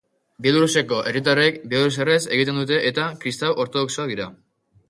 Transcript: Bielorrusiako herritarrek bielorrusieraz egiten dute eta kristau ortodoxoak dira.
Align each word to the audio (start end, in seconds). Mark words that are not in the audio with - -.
Bielorrusiako 0.45 1.01
herritarrek 1.11 1.59
bielorrusieraz 1.73 2.19
egiten 2.39 2.57
dute 2.63 2.81
eta 2.93 3.07
kristau 3.25 3.55
ortodoxoak 3.67 4.15
dira. 4.15 4.31